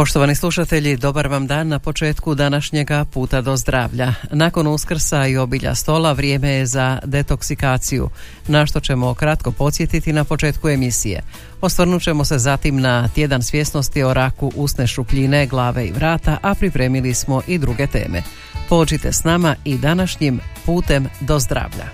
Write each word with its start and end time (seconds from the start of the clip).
Poštovani 0.00 0.34
slušatelji, 0.34 0.96
dobar 0.96 1.28
vam 1.28 1.46
dan 1.46 1.68
na 1.68 1.78
početku 1.78 2.34
današnjega 2.34 3.04
puta 3.04 3.40
do 3.40 3.56
zdravlja. 3.56 4.14
Nakon 4.30 4.66
uskrsa 4.66 5.26
i 5.26 5.36
obilja 5.36 5.74
stola 5.74 6.12
vrijeme 6.12 6.48
je 6.48 6.66
za 6.66 6.98
detoksikaciju, 7.04 8.08
na 8.48 8.66
što 8.66 8.80
ćemo 8.80 9.14
kratko 9.14 9.52
podsjetiti 9.52 10.12
na 10.12 10.24
početku 10.24 10.68
emisije. 10.68 11.22
Osvrnut 11.60 12.02
ćemo 12.02 12.24
se 12.24 12.38
zatim 12.38 12.80
na 12.80 13.08
tjedan 13.08 13.42
svjesnosti 13.42 14.02
o 14.02 14.14
raku 14.14 14.52
usne 14.56 14.86
šupljine, 14.86 15.46
glave 15.46 15.86
i 15.86 15.92
vrata, 15.92 16.36
a 16.42 16.54
pripremili 16.54 17.14
smo 17.14 17.42
i 17.46 17.58
druge 17.58 17.86
teme. 17.86 18.22
Pođite 18.68 19.12
s 19.12 19.24
nama 19.24 19.56
i 19.64 19.78
današnjim 19.78 20.40
putem 20.66 21.08
do 21.20 21.38
zdravlja. 21.38 21.86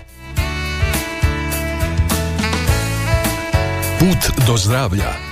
Put 3.99 4.47
do 4.47 4.57
zdravlja 4.57 5.26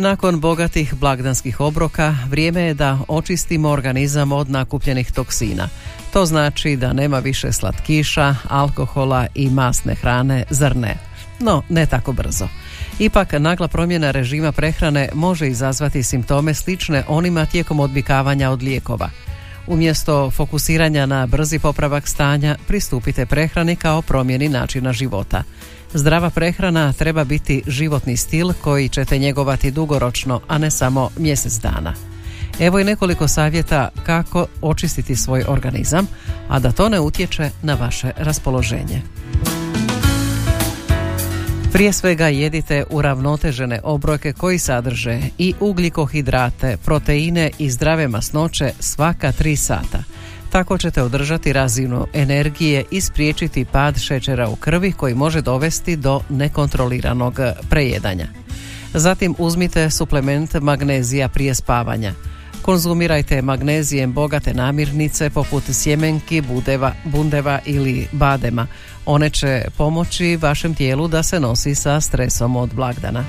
nakon 0.00 0.40
bogatih 0.40 0.94
blagdanskih 0.94 1.60
obroka 1.60 2.16
vrijeme 2.28 2.62
je 2.62 2.74
da 2.74 2.98
očistimo 3.08 3.68
organizam 3.68 4.32
od 4.32 4.50
nakupljenih 4.50 5.12
toksina. 5.12 5.68
To 6.12 6.26
znači 6.26 6.76
da 6.76 6.92
nema 6.92 7.18
više 7.18 7.52
slatkiša, 7.52 8.34
alkohola 8.48 9.26
i 9.34 9.50
masne 9.50 9.94
hrane, 9.94 10.44
zar 10.50 10.76
ne? 10.76 10.96
No, 11.40 11.62
ne 11.68 11.86
tako 11.86 12.12
brzo. 12.12 12.48
Ipak, 12.98 13.32
nagla 13.32 13.68
promjena 13.68 14.10
režima 14.10 14.52
prehrane 14.52 15.08
može 15.14 15.48
izazvati 15.48 16.02
simptome 16.02 16.54
slične 16.54 17.04
onima 17.08 17.46
tijekom 17.46 17.80
odbikavanja 17.80 18.50
od 18.50 18.62
lijekova. 18.62 19.10
Umjesto 19.66 20.30
fokusiranja 20.30 21.06
na 21.06 21.26
brzi 21.26 21.58
popravak 21.58 22.08
stanja, 22.08 22.56
pristupite 22.66 23.26
prehrani 23.26 23.76
kao 23.76 24.02
promjeni 24.02 24.48
načina 24.48 24.92
života. 24.92 25.42
Zdrava 25.94 26.30
prehrana 26.30 26.92
treba 26.92 27.24
biti 27.24 27.62
životni 27.66 28.16
stil 28.16 28.52
koji 28.60 28.88
ćete 28.88 29.18
njegovati 29.18 29.70
dugoročno, 29.70 30.40
a 30.48 30.58
ne 30.58 30.70
samo 30.70 31.10
mjesec 31.18 31.52
dana. 31.52 31.94
Evo 32.60 32.78
i 32.78 32.84
nekoliko 32.84 33.28
savjeta 33.28 33.88
kako 34.02 34.46
očistiti 34.62 35.16
svoj 35.16 35.44
organizam, 35.48 36.06
a 36.48 36.58
da 36.58 36.72
to 36.72 36.88
ne 36.88 37.00
utječe 37.00 37.50
na 37.62 37.74
vaše 37.74 38.10
raspoloženje. 38.16 39.02
Prije 41.72 41.92
svega 41.92 42.28
jedite 42.28 42.84
uravnotežene 42.90 43.80
obrojke 43.84 44.32
koji 44.32 44.58
sadrže 44.58 45.20
i 45.38 45.54
ugljikohidrate, 45.60 46.76
proteine 46.84 47.50
i 47.58 47.70
zdrave 47.70 48.08
masnoće 48.08 48.72
svaka 48.80 49.32
tri 49.32 49.56
sata– 49.56 50.02
tako 50.50 50.78
ćete 50.78 51.02
održati 51.02 51.52
razinu 51.52 52.06
energije 52.12 52.84
i 52.90 53.00
spriječiti 53.00 53.64
pad 53.64 53.98
šećera 53.98 54.48
u 54.48 54.56
krvi 54.56 54.92
koji 54.92 55.14
može 55.14 55.40
dovesti 55.40 55.96
do 55.96 56.20
nekontroliranog 56.28 57.40
prejedanja. 57.70 58.26
Zatim 58.94 59.34
uzmite 59.38 59.90
suplement 59.90 60.54
magnezija 60.54 61.28
prije 61.28 61.54
spavanja. 61.54 62.12
Konzumirajte 62.62 63.42
magnezijem 63.42 64.12
bogate 64.12 64.54
namirnice 64.54 65.30
poput 65.30 65.64
sjemenki, 65.72 66.40
budeva, 66.40 66.92
bundeva 67.04 67.58
ili 67.64 68.06
badema. 68.12 68.66
One 69.06 69.30
će 69.30 69.64
pomoći 69.76 70.38
vašem 70.42 70.74
tijelu 70.74 71.08
da 71.08 71.22
se 71.22 71.40
nosi 71.40 71.74
sa 71.74 72.00
stresom 72.00 72.56
od 72.56 72.74
blagdana. 72.74 73.24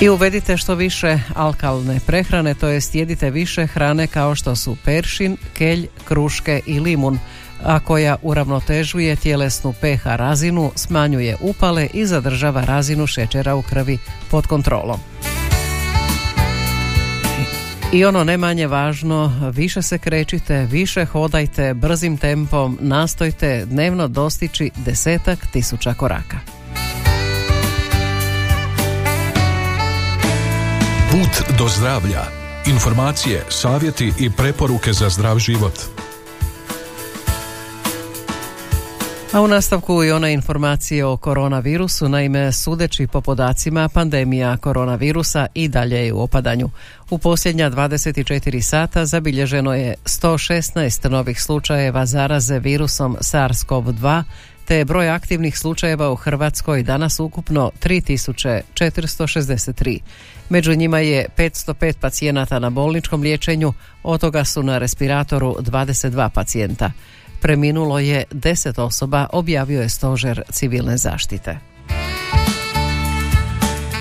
I 0.00 0.08
uvedite 0.08 0.56
što 0.56 0.74
više 0.74 1.18
alkalne 1.34 2.00
prehrane, 2.06 2.54
to 2.54 2.68
jest 2.68 2.94
jedite 2.94 3.30
više 3.30 3.66
hrane 3.66 4.06
kao 4.06 4.34
što 4.34 4.56
su 4.56 4.76
peršin, 4.84 5.36
kelj, 5.54 5.86
kruške 6.04 6.60
i 6.66 6.80
limun, 6.80 7.18
a 7.64 7.80
koja 7.80 8.16
uravnotežuje 8.22 9.16
tjelesnu 9.16 9.72
pH 9.72 10.04
razinu, 10.04 10.72
smanjuje 10.74 11.36
upale 11.40 11.88
i 11.94 12.06
zadržava 12.06 12.64
razinu 12.64 13.06
šećera 13.06 13.54
u 13.54 13.62
krvi 13.62 13.98
pod 14.30 14.46
kontrolom. 14.46 15.00
I 17.92 18.04
ono 18.04 18.24
ne 18.24 18.36
manje 18.36 18.66
važno, 18.66 19.50
više 19.54 19.82
se 19.82 19.98
krećite, 19.98 20.66
više 20.70 21.04
hodajte, 21.04 21.74
brzim 21.74 22.16
tempom, 22.16 22.78
nastojte 22.80 23.64
dnevno 23.66 24.08
dostići 24.08 24.70
desetak 24.76 25.46
tisuća 25.52 25.94
koraka. 25.94 26.57
Put 31.10 31.58
do 31.58 31.68
zdravlja. 31.68 32.24
Informacije, 32.66 33.44
savjeti 33.48 34.12
i 34.18 34.30
preporuke 34.30 34.92
za 34.92 35.08
zdrav 35.08 35.38
život. 35.38 35.72
A 39.32 39.40
u 39.40 39.48
nastavku 39.48 40.04
i 40.04 40.10
one 40.10 40.32
informacije 40.32 41.04
o 41.04 41.16
koronavirusu, 41.16 42.08
naime 42.08 42.52
sudeći 42.52 43.06
po 43.06 43.20
podacima 43.20 43.88
pandemija 43.88 44.56
koronavirusa 44.56 45.46
i 45.54 45.68
dalje 45.68 46.06
je 46.06 46.12
u 46.12 46.22
opadanju. 46.22 46.70
U 47.10 47.18
posljednja 47.18 47.70
24 47.70 48.60
sata 48.60 49.06
zabilježeno 49.06 49.74
je 49.74 49.94
116 50.04 51.08
novih 51.08 51.42
slučajeva 51.42 52.06
zaraze 52.06 52.58
virusom 52.58 53.16
SARS-CoV-2 53.20 54.22
te 54.68 54.84
broj 54.84 55.08
aktivnih 55.08 55.58
slučajeva 55.58 56.10
u 56.10 56.14
Hrvatskoj 56.14 56.82
danas 56.82 57.20
ukupno 57.20 57.70
3463. 57.84 59.98
Među 60.48 60.74
njima 60.74 60.98
je 60.98 61.26
505 61.36 61.94
pacijenata 62.00 62.58
na 62.58 62.70
bolničkom 62.70 63.22
liječenju, 63.22 63.72
od 64.02 64.20
toga 64.20 64.44
su 64.44 64.62
na 64.62 64.78
respiratoru 64.78 65.56
22 65.60 66.28
pacijenta. 66.28 66.92
Preminulo 67.40 67.98
je 67.98 68.24
10 68.30 68.80
osoba, 68.80 69.26
objavio 69.32 69.82
je 69.82 69.88
stožer 69.88 70.42
civilne 70.50 70.96
zaštite. 70.96 71.58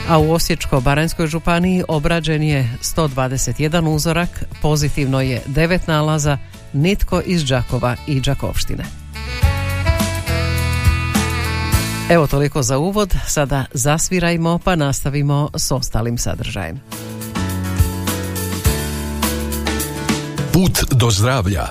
A 0.09 0.19
u 0.19 0.31
Osječko-Baranjskoj 0.31 1.28
županiji 1.28 1.84
obrađen 1.88 2.44
je 2.44 2.78
121 2.81 3.88
uzorak, 3.88 4.44
pozitivno 4.61 5.22
je 5.22 5.41
9 5.47 5.79
nalaza, 5.88 6.38
nitko 6.73 7.22
iz 7.25 7.45
Đakova 7.45 7.95
i 8.07 8.22
Đakovštine. 8.22 9.06
Evo 12.09 12.28
toliko 12.28 12.63
za 12.63 12.78
uvod, 12.78 13.13
sada 13.28 13.66
zasvirajmo 13.73 14.59
pa 14.63 14.75
nastavimo 14.75 15.50
s 15.56 15.72
ostalim 15.72 16.18
sadržajem. 16.18 16.81
Put 20.53 20.84
do 20.91 21.12
zdravlja 21.12 21.67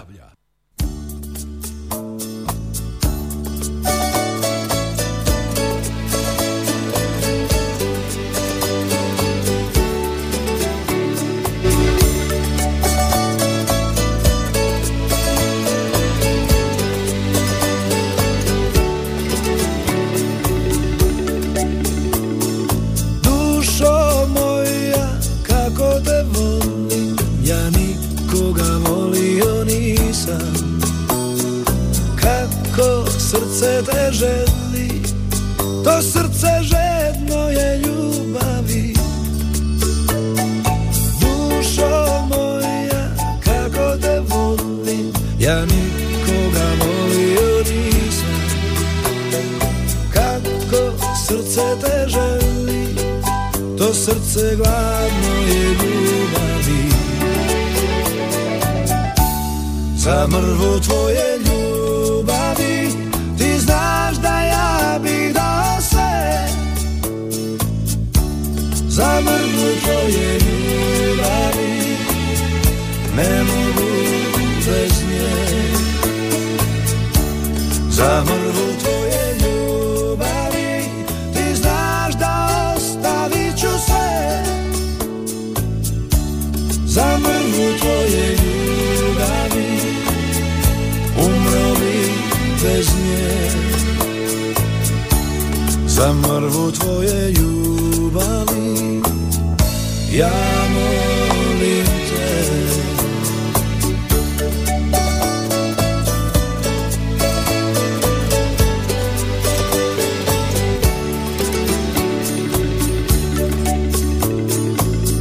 Ja 100.16 100.32
molim 100.74 101.84
te 102.08 102.46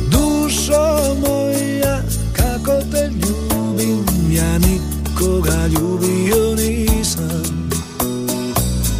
Dušo 0.09 1.15
moja, 1.19 2.01
kako 2.33 2.71
te 2.91 3.09
ljubim, 3.11 4.05
ja 4.31 4.57
nikoga 4.57 5.67
ljubio 5.67 6.55
nisam. 6.55 7.69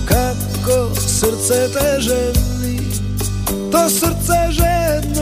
Kako 0.05 0.95
srce 0.95 1.69
te 1.73 2.01
želi, 2.01 2.79
to 3.71 3.89
srce 3.89 4.51
žedno 4.51 5.14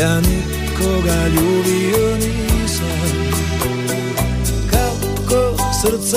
ja 0.00 0.20
nikoga 0.20 1.26
ljubio. 1.28 2.16
Kako 4.70 5.56
srce 5.82 6.16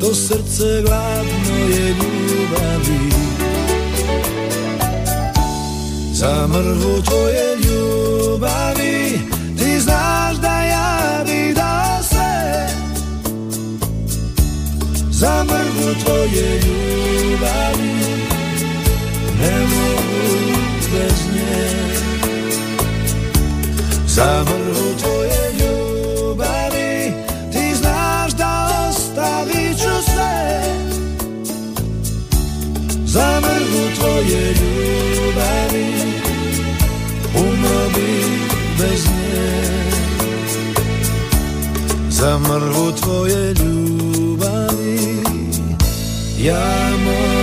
to 0.00 0.14
srce 0.14 0.82
gladno 0.86 1.56
je 1.70 1.88
ljubavi. 1.88 3.10
Za 6.12 6.46
mrvu 6.46 7.02
tvoje 7.02 7.56
ljubavi 7.56 8.75
Mrvu 15.86 16.04
tvoje 16.04 16.60
ljubavi 16.60 17.92
Ne 19.40 19.58
mogu 19.60 20.58
bez 20.92 21.20
nje. 21.34 21.68
Za 24.06 24.44
mrvu 24.44 24.94
tvoje 24.98 25.52
ljubavi 25.58 27.12
Ti 27.52 27.74
znaš 27.74 28.32
da 28.32 28.68
ostavit 28.90 29.78
ću 29.78 30.12
sve. 30.12 30.62
Za 33.06 33.40
mrvu 33.40 33.96
tvoje 33.98 34.54
ljubavi 34.54 35.86
Umro 37.34 37.88
bi 37.94 38.22
bez 38.78 39.04
nje. 39.06 39.62
Za 42.10 42.38
mrvu 42.38 42.92
tvoje 42.92 43.54
ljubavi 43.54 44.15
Ja 46.38 46.90
molim 47.04 47.35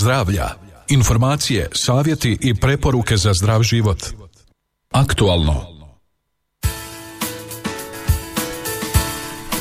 zdravlja. 0.00 0.48
Informacije, 0.88 1.68
savjeti 1.72 2.38
i 2.40 2.54
preporuke 2.54 3.16
za 3.16 3.34
zdrav 3.34 3.62
život. 3.62 3.98
Aktualno. 4.90 5.80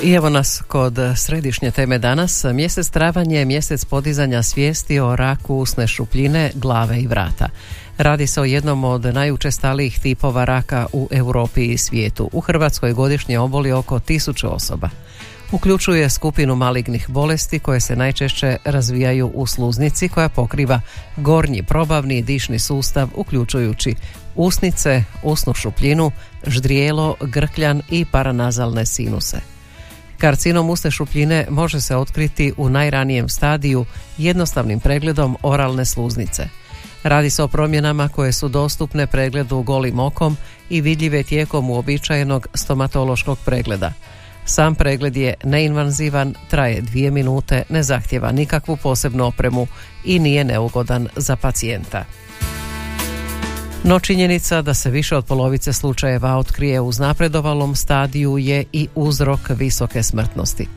I 0.04 0.14
evo 0.14 0.30
nas 0.30 0.62
kod 0.68 0.98
središnje 1.16 1.72
teme 1.72 1.98
danas. 1.98 2.46
Mjesec 2.54 2.90
travanj 2.90 3.34
je 3.34 3.46
mjesec 3.46 3.86
podizanja 3.86 4.44
svijesti 4.44 5.00
o 5.00 5.16
raku 5.16 5.56
usne 5.56 5.88
šupljine, 5.88 6.52
glave 6.56 7.00
i 7.00 7.08
vrata. 7.08 7.50
Radi 7.98 8.28
se 8.28 8.42
o 8.42 8.46
jednom 8.46 8.84
od 8.84 9.06
najučestalijih 9.06 10.00
tipova 10.00 10.46
raka 10.46 10.88
u 10.94 11.08
Europi 11.12 11.66
i 11.66 11.78
svijetu. 11.78 12.30
U 12.34 12.40
Hrvatskoj 12.40 12.94
godišnje 12.94 13.40
oboli 13.40 13.72
oko 13.72 14.00
tisuću 14.00 14.56
osoba. 14.56 14.90
Uključuje 15.52 16.10
skupinu 16.10 16.56
malignih 16.56 17.10
bolesti 17.10 17.60
koje 17.60 17.80
se 17.80 17.96
najčešće 17.96 18.58
razvijaju 18.66 19.32
u 19.34 19.48
sluznici 19.48 20.10
koja 20.10 20.30
pokriva 20.30 20.82
gornji 21.18 21.64
probavni 21.64 22.18
i 22.18 22.22
dišni 22.22 22.60
sustav 22.60 23.10
uključujući 23.16 23.96
usnice, 24.36 25.04
usnu 25.24 25.54
šupljinu, 25.54 26.12
ždrijelo, 26.48 27.16
grkljan 27.22 27.82
i 27.90 28.06
paranazalne 28.06 28.86
sinuse. 28.86 29.38
Karcinom 30.18 30.70
usne 30.70 30.92
šupljine 30.92 31.48
može 31.50 31.82
se 31.82 31.96
otkriti 31.96 32.54
u 32.58 32.70
najranijem 32.70 33.30
stadiju 33.30 33.86
jednostavnim 34.18 34.80
pregledom 34.80 35.38
oralne 35.44 35.86
sluznice. 35.86 36.48
Radi 37.04 37.30
se 37.30 37.44
o 37.44 37.48
promjenama 37.48 38.10
koje 38.10 38.34
su 38.34 38.48
dostupne 38.48 39.08
pregledu 39.08 39.62
golim 39.62 40.00
okom 40.00 40.38
i 40.70 40.82
vidljive 40.82 41.24
tijekom 41.24 41.70
uobičajenog 41.70 42.48
stomatološkog 42.54 43.38
pregleda. 43.46 43.94
Sam 44.50 44.76
pregled 44.76 45.18
je 45.18 45.34
neinvanzivan, 45.44 46.36
traje 46.50 46.82
dvije 46.82 47.12
minute, 47.12 47.64
ne 47.70 47.84
zahtjeva 47.84 48.32
nikakvu 48.32 48.78
posebnu 48.78 49.26
opremu 49.26 49.68
i 50.06 50.20
nije 50.20 50.44
neugodan 50.44 51.08
za 51.16 51.36
pacijenta. 51.36 52.06
No 53.84 54.00
činjenica 54.00 54.62
da 54.62 54.74
se 54.74 54.92
više 54.92 55.18
od 55.18 55.26
polovice 55.26 55.74
slučajeva 55.74 56.38
otkrije 56.38 56.82
u 56.82 56.92
znapredovalom 56.92 57.76
stadiju 57.76 58.38
je 58.38 58.64
i 58.74 58.88
uzrok 58.96 59.40
visoke 59.50 60.04
smrtnosti. 60.04 60.68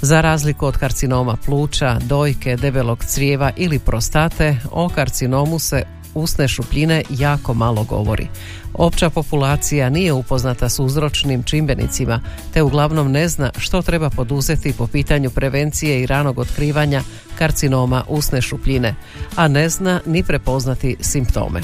Za 0.00 0.20
razliku 0.20 0.66
od 0.66 0.76
karcinoma 0.76 1.36
pluća, 1.46 1.98
dojke, 2.04 2.56
debelog 2.56 3.04
crijeva 3.04 3.50
ili 3.56 3.78
prostate, 3.78 4.56
o 4.70 4.88
karcinomu 4.88 5.58
se 5.58 5.84
usne 6.14 6.48
šupljine 6.48 7.02
jako 7.10 7.54
malo 7.54 7.84
govori. 7.84 8.28
Opća 8.74 9.10
populacija 9.10 9.90
nije 9.90 10.12
upoznata 10.12 10.68
s 10.68 10.78
uzročnim 10.78 11.42
čimbenicima, 11.42 12.20
te 12.52 12.62
uglavnom 12.62 13.12
ne 13.12 13.28
zna 13.28 13.50
što 13.58 13.82
treba 13.82 14.10
poduzeti 14.10 14.72
po 14.72 14.86
pitanju 14.86 15.30
prevencije 15.30 16.02
i 16.02 16.06
ranog 16.06 16.38
otkrivanja 16.38 17.02
karcinoma 17.38 18.04
usne 18.08 18.42
šupljine, 18.42 18.94
a 19.36 19.48
ne 19.48 19.68
zna 19.68 20.00
ni 20.06 20.22
prepoznati 20.22 20.96
simptome. 21.00 21.60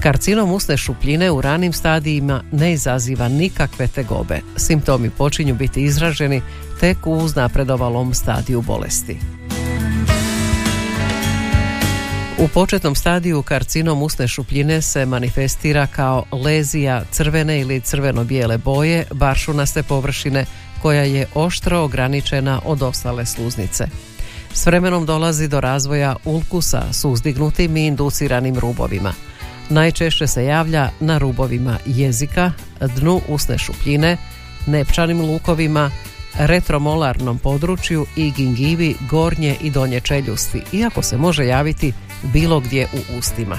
Karcinom 0.00 0.52
usne 0.52 0.76
šupljine 0.76 1.30
u 1.30 1.40
ranim 1.40 1.72
stadijima 1.72 2.42
ne 2.52 2.72
izaziva 2.72 3.28
nikakve 3.28 3.88
tegobe. 3.88 4.40
Simptomi 4.56 5.10
počinju 5.10 5.54
biti 5.54 5.82
izraženi 5.82 6.42
tek 6.80 7.06
u 7.06 7.12
uznapredovalom 7.12 8.14
stadiju 8.14 8.62
bolesti. 8.62 9.41
U 12.42 12.48
početnom 12.48 12.94
stadiju 12.94 13.42
karcinom 13.42 14.02
usne 14.02 14.28
šupljine 14.28 14.82
se 14.82 15.06
manifestira 15.06 15.86
kao 15.86 16.24
lezija 16.32 17.04
crvene 17.10 17.60
ili 17.60 17.80
crveno-bijele 17.80 18.58
boje, 18.58 19.04
baršunaste 19.10 19.82
površine 19.82 20.44
koja 20.82 21.02
je 21.02 21.26
oštro 21.34 21.80
ograničena 21.80 22.60
od 22.64 22.82
ostale 22.82 23.26
sluznice. 23.26 23.86
S 24.52 24.66
vremenom 24.66 25.06
dolazi 25.06 25.48
do 25.48 25.60
razvoja 25.60 26.16
ulkusa 26.24 26.82
s 26.92 27.04
uzdignutim 27.04 27.76
i 27.76 27.86
induciranim 27.86 28.58
rubovima. 28.58 29.12
Najčešće 29.68 30.26
se 30.26 30.44
javlja 30.44 30.90
na 31.00 31.18
rubovima 31.18 31.78
jezika, 31.86 32.52
dnu 32.96 33.20
usne 33.28 33.58
šupljine, 33.58 34.16
nepčanim 34.66 35.20
lukovima, 35.20 35.90
retromolarnom 36.38 37.38
području 37.38 38.06
i 38.16 38.30
gingivi 38.30 38.94
gornje 39.10 39.56
i 39.60 39.70
donje 39.70 40.00
čeljusti, 40.00 40.62
iako 40.72 41.02
se 41.02 41.16
može 41.16 41.46
javiti 41.46 41.92
bilo 42.22 42.60
gdje 42.60 42.86
u 42.92 43.18
ustima. 43.18 43.58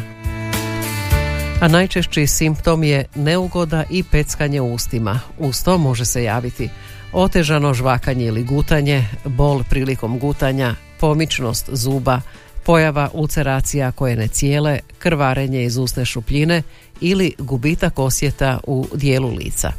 A 1.61 1.67
najčešći 1.67 2.27
simptom 2.27 2.83
je 2.83 3.05
neugoda 3.15 3.83
i 3.89 4.03
peckanje 4.03 4.61
u 4.61 4.73
ustima. 4.73 5.19
Uz 5.39 5.63
to 5.63 5.77
može 5.77 6.05
se 6.05 6.23
javiti 6.23 6.69
otežano 7.13 7.73
žvakanje 7.73 8.25
ili 8.25 8.43
gutanje, 8.43 9.07
bol 9.25 9.63
prilikom 9.69 10.19
gutanja, 10.19 10.75
pomičnost 10.99 11.69
zuba, 11.71 12.21
pojava 12.63 13.09
ulceracija 13.13 13.91
koje 13.91 14.15
ne 14.15 14.27
cijele, 14.27 14.79
krvarenje 14.99 15.63
iz 15.63 15.77
usne 15.77 16.05
šupljine 16.05 16.61
ili 17.01 17.33
gubitak 17.37 17.99
osjeta 17.99 18.59
u 18.67 18.87
dijelu 18.93 19.33
lica. 19.33 19.71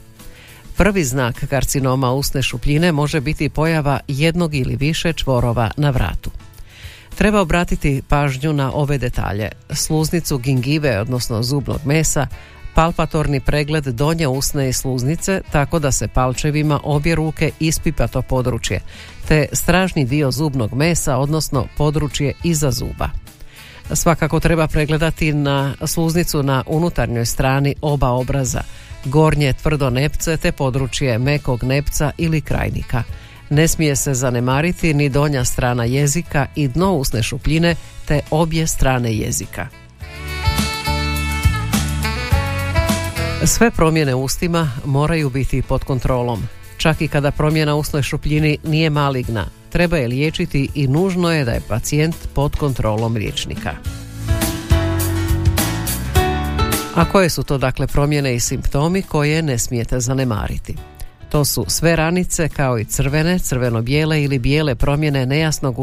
Prvi 0.76 1.04
znak 1.04 1.44
karcinoma 1.50 2.12
usne 2.12 2.42
šupljine 2.42 2.92
može 2.92 3.20
biti 3.20 3.48
pojava 3.48 4.00
jednog 4.08 4.54
ili 4.54 4.76
više 4.76 5.12
čvorova 5.12 5.70
na 5.76 5.90
vratu. 5.90 6.30
Treba 7.14 7.40
obratiti 7.40 8.02
pažnju 8.08 8.52
na 8.52 8.72
ove 8.74 8.98
detalje. 8.98 9.50
Sluznicu 9.70 10.38
gingive, 10.38 11.00
odnosno 11.00 11.42
zubnog 11.42 11.80
mesa, 11.84 12.26
palpatorni 12.74 13.40
pregled 13.40 13.84
donje 13.84 14.28
usne 14.28 14.68
i 14.68 14.72
sluznice 14.72 15.40
tako 15.52 15.78
da 15.78 15.92
se 15.92 16.08
palčevima 16.08 16.80
obje 16.84 17.14
ruke 17.14 17.50
ispipa 17.60 18.06
to 18.06 18.22
područje, 18.22 18.80
te 19.28 19.46
stražni 19.52 20.04
dio 20.04 20.30
zubnog 20.30 20.74
mesa, 20.74 21.16
odnosno 21.16 21.66
područje 21.76 22.32
iza 22.42 22.70
zuba. 22.70 23.08
Svakako 23.92 24.40
treba 24.40 24.66
pregledati 24.66 25.32
na 25.32 25.74
sluznicu 25.86 26.42
na 26.42 26.62
unutarnjoj 26.66 27.26
strani 27.26 27.74
oba 27.82 28.08
obraza, 28.08 28.62
gornje 29.04 29.52
tvrdo 29.52 29.90
nepce 29.90 30.36
te 30.36 30.52
područje 30.52 31.18
mekog 31.18 31.64
nepca 31.64 32.10
ili 32.18 32.40
krajnika. 32.40 33.02
Ne 33.50 33.68
smije 33.68 33.96
se 33.96 34.14
zanemariti 34.14 34.94
ni 34.94 35.08
donja 35.08 35.44
strana 35.44 35.84
jezika 35.84 36.46
i 36.54 36.68
dno 36.68 36.92
usne 36.92 37.22
šupljine 37.22 37.74
te 38.06 38.20
obje 38.30 38.66
strane 38.66 39.14
jezika. 39.14 39.68
Sve 43.46 43.70
promjene 43.70 44.14
ustima 44.14 44.70
moraju 44.84 45.30
biti 45.30 45.62
pod 45.62 45.84
kontrolom. 45.84 46.42
Čak 46.76 47.00
i 47.00 47.08
kada 47.08 47.30
promjena 47.30 47.74
usnoj 47.74 48.02
šupljini 48.02 48.58
nije 48.64 48.90
maligna, 48.90 49.46
treba 49.70 49.96
je 49.96 50.08
liječiti 50.08 50.68
i 50.74 50.88
nužno 50.88 51.32
je 51.32 51.44
da 51.44 51.50
je 51.50 51.62
pacijent 51.68 52.16
pod 52.34 52.56
kontrolom 52.56 53.14
liječnika. 53.14 53.74
A 56.94 57.04
koje 57.12 57.30
su 57.30 57.42
to 57.42 57.58
dakle 57.58 57.86
promjene 57.86 58.34
i 58.34 58.40
simptomi 58.40 59.02
koje 59.02 59.42
ne 59.42 59.58
smijete 59.58 60.00
zanemariti? 60.00 60.74
To 61.34 61.44
su 61.44 61.64
sve 61.68 61.96
ranice 61.96 62.48
kao 62.48 62.78
i 62.78 62.84
crvene, 62.84 63.38
crveno-bijele 63.38 64.22
ili 64.22 64.38
bijele 64.38 64.74
promjene 64.74 65.26
nejasnog 65.26 65.76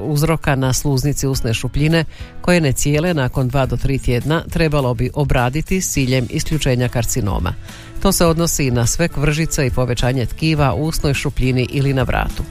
uzroka 0.00 0.56
na 0.56 0.72
sluznici 0.72 1.26
usne 1.26 1.54
šupljine 1.54 2.04
koje 2.40 2.60
ne 2.60 2.72
cijele 2.72 3.14
nakon 3.14 3.50
2 3.50 3.66
do 3.66 3.76
3 3.76 4.04
tjedna 4.04 4.42
trebalo 4.50 4.94
bi 4.94 5.10
obraditi 5.14 5.80
s 5.80 5.92
ciljem 5.92 6.26
isključenja 6.30 6.88
karcinoma. 6.88 7.54
To 8.02 8.12
se 8.12 8.26
odnosi 8.26 8.64
i 8.64 8.70
na 8.70 8.86
sve 8.86 9.08
kvržice 9.08 9.66
i 9.66 9.70
povećanje 9.70 10.26
tkiva 10.26 10.74
u 10.74 10.82
usnoj 10.82 11.14
šupljini 11.14 11.68
ili 11.70 11.94
na 11.94 12.02
vratu. 12.02 12.42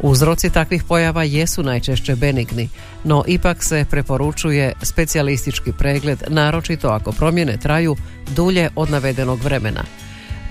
Uzroci 0.00 0.50
takvih 0.50 0.84
pojava 0.84 1.22
jesu 1.22 1.62
najčešće 1.62 2.16
benigni, 2.16 2.68
no 3.04 3.24
ipak 3.26 3.64
se 3.64 3.84
preporučuje 3.90 4.72
specijalistički 4.82 5.72
pregled, 5.72 6.22
naročito 6.28 6.88
ako 6.88 7.12
promjene 7.12 7.56
traju 7.56 7.96
dulje 8.36 8.70
od 8.76 8.90
navedenog 8.90 9.42
vremena. 9.42 9.82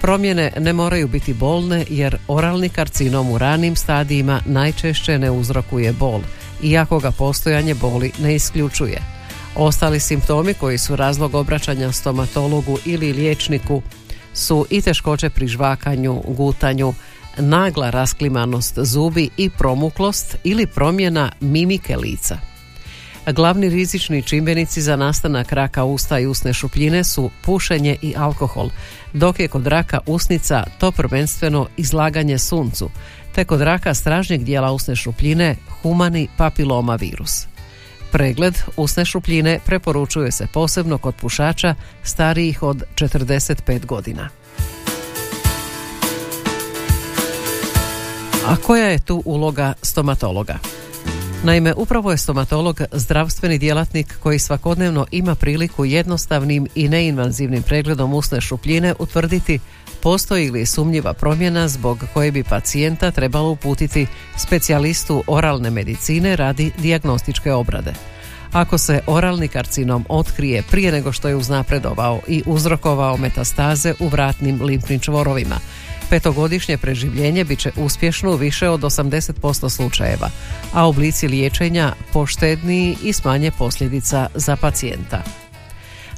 Promjene 0.02 0.52
ne 0.58 0.74
moraju 0.74 1.08
biti 1.08 1.34
bolne 1.34 1.86
jer 1.90 2.18
oralni 2.28 2.70
karcinom 2.70 3.32
u 3.32 3.38
ranim 3.38 3.76
stadijima 3.76 4.42
najčešće 4.46 5.20
ne 5.20 5.32
uzrokuje 5.32 5.94
bol, 5.94 6.22
iako 6.64 7.00
ga 7.00 7.12
postojanje 7.12 7.76
boli 7.76 8.12
ne 8.22 8.36
isključuje. 8.36 9.02
Ostali 9.56 10.00
simptomi 10.00 10.54
koji 10.54 10.78
su 10.78 10.96
razlog 10.96 11.36
obraćanja 11.36 11.92
stomatologu 11.92 12.78
ili 12.86 13.14
liječniku 13.14 13.82
su 14.34 14.66
i 14.70 14.82
teškoće 14.82 15.30
pri 15.30 15.48
žvakanju, 15.48 16.22
gutanju, 16.28 16.94
nagla 17.38 17.90
rasklimanost 17.90 18.80
zubi 18.80 19.30
i 19.38 19.50
promuklost 19.50 20.38
ili 20.44 20.68
promjena 20.68 21.32
mimike 21.40 21.98
lica. 21.98 22.51
Glavni 23.26 23.70
rizični 23.70 24.22
čimbenici 24.22 24.82
za 24.82 24.96
nastanak 24.96 25.52
raka 25.52 25.84
usta 25.84 26.20
i 26.20 26.26
usne 26.26 26.54
šupljine 26.54 27.04
su 27.04 27.30
pušenje 27.42 27.98
i 28.02 28.14
alkohol, 28.18 28.70
dok 29.14 29.40
je 29.40 29.48
kod 29.48 29.68
raka 29.68 30.00
usnica 30.06 30.64
to 30.80 30.92
prvenstveno 30.92 31.68
izlaganje 31.78 32.38
suncu, 32.38 32.90
te 33.36 33.46
kod 33.46 33.62
raka 33.62 33.94
stražnjeg 33.94 34.44
dijela 34.44 34.72
usne 34.72 34.96
šupljine 34.96 35.56
humani 35.82 36.28
papiloma 36.38 36.96
virus. 36.96 37.46
Pregled 38.12 38.58
usne 38.78 39.06
šupljine 39.06 39.60
preporučuje 39.66 40.32
se 40.32 40.48
posebno 40.54 40.98
kod 40.98 41.16
pušača 41.16 41.76
starijih 42.04 42.64
od 42.64 42.84
45 42.96 43.86
godina. 43.86 44.30
A 48.46 48.56
koja 48.56 48.86
je 48.86 49.00
tu 49.00 49.22
uloga 49.26 49.74
stomatologa? 49.82 50.60
Naime, 51.44 51.74
upravo 51.74 52.12
je 52.12 52.18
stomatolog 52.18 52.82
zdravstveni 52.92 53.58
djelatnik 53.58 54.18
koji 54.20 54.40
svakodnevno 54.40 55.06
ima 55.12 55.36
priliku 55.36 55.86
jednostavnim 55.86 56.68
i 56.76 56.90
neinvazivnim 56.90 57.64
pregledom 57.64 58.14
usne 58.14 58.42
šupljine 58.42 58.94
utvrditi 59.00 59.60
postoji 60.02 60.50
li 60.50 60.66
sumnjiva 60.66 61.14
promjena 61.14 61.68
zbog 61.68 62.04
koje 62.14 62.32
bi 62.32 62.44
pacijenta 62.44 63.12
trebalo 63.12 63.50
uputiti 63.50 64.08
specijalistu 64.38 65.24
oralne 65.28 65.70
medicine 65.70 66.36
radi 66.36 66.72
dijagnostičke 66.78 67.54
obrade. 67.54 67.94
Ako 68.52 68.78
se 68.78 69.02
oralni 69.08 69.48
karcinom 69.48 70.06
otkrije 70.10 70.64
prije 70.72 70.92
nego 70.92 71.12
što 71.12 71.28
je 71.28 71.36
uznapredovao 71.36 72.20
i 72.28 72.44
uzrokovao 72.46 73.18
metastaze 73.18 73.94
u 74.00 74.08
vratnim 74.08 74.62
limfnim 74.62 75.00
čvorovima, 75.00 75.56
Petogodišnje 76.12 76.78
preživljenje 76.78 77.44
bit 77.44 77.60
će 77.60 77.72
uspješno 77.78 78.32
u 78.32 78.36
više 78.36 78.70
od 78.70 78.82
80% 78.82 79.70
slučajeva, 79.70 80.30
a 80.74 80.88
oblici 80.88 81.28
liječenja 81.28 81.94
poštedniji 82.14 82.98
i 83.04 83.14
smanje 83.14 83.52
posljedica 83.52 84.28
za 84.36 84.56
pacijenta. 84.56 85.24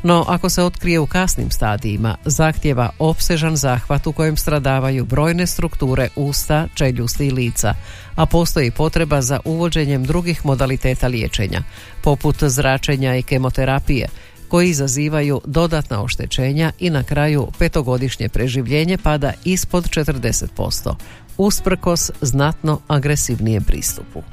No, 0.03 0.25
ako 0.27 0.49
se 0.49 0.63
otkrije 0.63 0.99
u 0.99 1.07
kasnim 1.07 1.51
stadijima, 1.51 2.15
zahtjeva 2.25 2.89
opsežan 2.99 3.55
zahvat 3.55 4.07
u 4.07 4.11
kojem 4.11 4.37
stradavaju 4.37 5.05
brojne 5.05 5.47
strukture 5.47 6.09
usta, 6.15 6.67
čeljusti 6.73 7.27
i 7.27 7.31
lica, 7.31 7.73
a 8.15 8.25
postoji 8.25 8.71
potreba 8.71 9.21
za 9.21 9.39
uvođenjem 9.45 10.03
drugih 10.03 10.45
modaliteta 10.45 11.07
liječenja, 11.07 11.63
poput 12.01 12.43
zračenja 12.43 13.15
i 13.15 13.23
kemoterapije, 13.23 14.07
koji 14.53 14.69
izazivaju 14.69 15.41
dodatna 15.45 16.03
oštećenja 16.03 16.71
i 16.79 16.89
na 16.89 17.03
kraju 17.03 17.47
petogodišnje 17.59 18.29
preživljenje 18.29 18.97
pada 18.97 19.33
ispod 19.43 19.89
40%, 19.89 20.95
usprkos 21.37 22.11
znatno 22.21 22.79
agresivnijem 22.87 23.63
pristupu. 23.63 24.23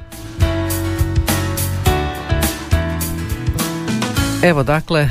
Evo 4.42 4.62
dakle, 4.62 5.00
e, 5.00 5.10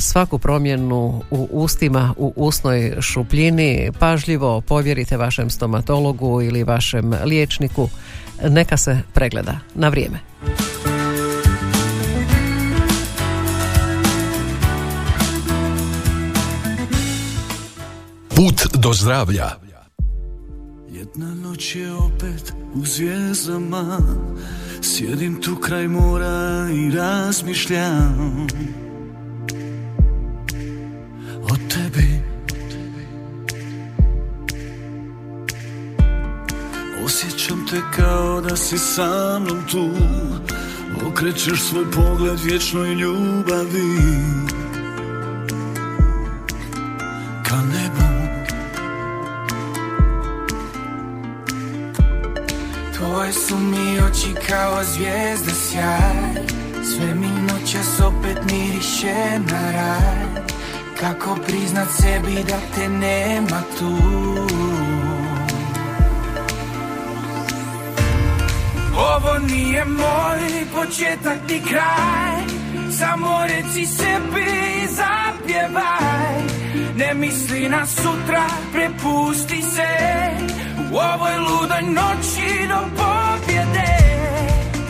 svaku 0.00 0.38
promjenu 0.38 1.22
u 1.30 1.48
ustima, 1.52 2.14
u 2.16 2.32
usnoj 2.36 2.96
šupljini 3.00 3.90
pažljivo 3.98 4.60
povjerite 4.60 5.16
vašem 5.16 5.50
stomatologu 5.50 6.42
ili 6.42 6.64
vašem 6.64 7.12
liječniku, 7.24 7.88
neka 8.42 8.76
se 8.76 8.98
pregleda 9.14 9.58
na 9.74 9.88
vrijeme. 9.88 10.18
Put 18.40 18.66
do 18.82 18.92
zdravlja. 18.92 19.50
Jedna 20.88 21.34
noć 21.34 21.76
je 21.76 21.94
opet 21.94 22.52
u 22.74 22.86
zvijezdama 22.86 23.98
Sjedim 24.82 25.42
tu 25.42 25.56
kraj 25.56 25.88
mora 25.88 26.68
i 26.72 26.90
razmišljam. 26.90 28.46
O 31.42 31.56
tebi. 31.68 32.22
Osjećam 37.04 37.66
te 37.70 37.80
kao 37.96 38.40
da 38.40 38.56
si 38.56 38.78
sa 38.78 39.38
mnom 39.38 39.58
tu. 39.70 39.90
Okrećeš 41.06 41.62
svoj 41.62 41.84
pogled 41.90 42.38
vječnoj 42.44 42.94
ljubavi. 42.94 43.98
Ka 47.44 47.56
nebu 47.56 48.09
Tvoje 53.20 53.32
su 53.32 53.56
mi 53.56 54.00
oči 54.00 54.34
kao 54.48 54.84
zvijezde 54.84 55.50
sjaj. 55.50 56.44
Sve 56.84 57.14
mi 57.14 57.26
noćas 57.26 58.00
opet 58.00 58.38
miriše 58.52 59.38
na 59.50 59.72
raj. 59.72 60.44
Kako 61.00 61.38
priznat 61.46 61.88
sebi 62.00 62.34
da 62.34 62.58
te 62.74 62.88
nema 62.88 63.62
tu? 63.78 63.96
Ovo 68.96 69.38
nije 69.38 69.84
moj 69.84 70.66
početak 70.74 71.38
ni 71.48 71.62
kraj. 71.68 72.42
Samo 72.98 73.40
reci 73.42 73.86
sebi 73.86 74.50
i 74.84 74.86
zapjevaj. 74.86 76.42
Ne 76.96 77.14
misli 77.14 77.68
na 77.68 77.86
sutra, 77.86 78.46
prepusti 78.72 79.62
se 79.62 80.20
U 80.92 80.96
ovoj 80.96 81.36
ludoj 81.36 81.82
noći 81.82 82.68
do 82.68 82.80
pobjede. 82.96 83.92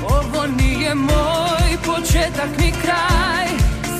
Ovo 0.09 0.47
nije 0.47 0.95
moj 0.95 1.77
početak 1.87 2.51
ni 2.59 2.73
kraj. 2.83 3.47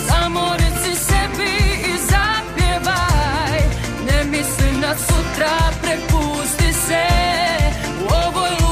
Samo 0.09 0.41
reci 0.59 0.97
sebi 0.97 1.53
i 1.87 1.99
zapjevaj. 1.99 3.61
Ne 4.07 4.25
misli 4.25 4.73
na 4.81 4.95
sutra, 4.97 5.59
prepusti 5.83 6.73
se. 6.73 7.07
U 8.01 8.15
ovoj 8.27 8.51
ludoj 8.51 8.70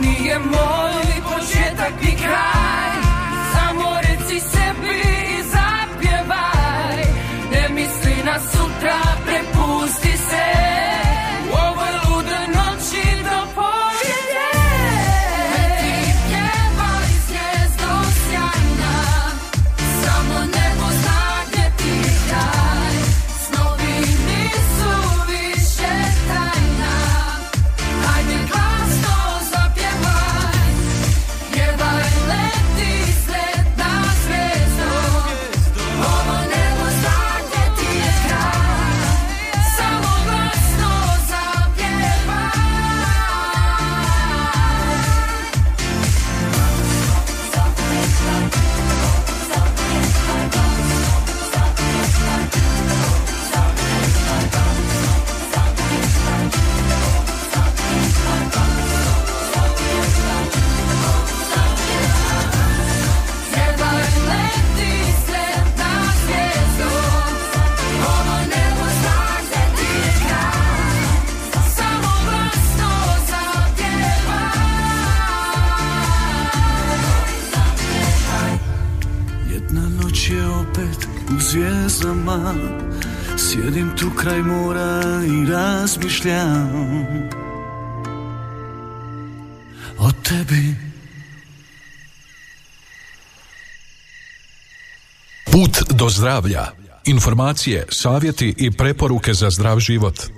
nije 0.00 0.38
moj 0.38 1.04
početak 1.24 1.92
ni 2.02 2.16
kraj 2.16 2.93
kraj 84.16 84.42
mora 84.42 85.02
i 85.26 85.50
razmišljam 85.50 86.70
O 89.98 90.10
tebi 90.22 90.74
Put 95.52 95.82
do 95.90 96.08
zdravlja. 96.08 96.66
Informacije, 97.04 97.86
savjeti 97.90 98.54
i 98.58 98.70
preporuke 98.70 99.34
za 99.34 99.50
zdrav 99.50 99.78
život. 99.78 100.30